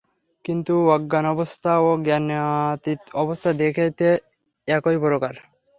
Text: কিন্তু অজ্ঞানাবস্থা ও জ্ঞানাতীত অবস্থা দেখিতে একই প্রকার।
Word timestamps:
কিন্তু 0.45 0.73
অজ্ঞানাবস্থা 0.95 1.71
ও 1.79 1.89
জ্ঞানাতীত 2.05 3.01
অবস্থা 3.15 3.49
দেখিতে 3.61 4.07
একই 4.67 4.97
প্রকার। 5.05 5.33